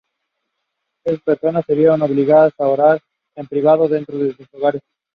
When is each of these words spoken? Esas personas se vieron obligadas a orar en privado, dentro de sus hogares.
Esas 1.05 1.21
personas 1.21 1.63
se 1.67 1.75
vieron 1.75 2.01
obligadas 2.01 2.53
a 2.57 2.67
orar 2.67 2.99
en 3.37 3.45
privado, 3.45 3.87
dentro 3.87 4.17
de 4.17 4.33
sus 4.33 4.47
hogares. 4.55 4.81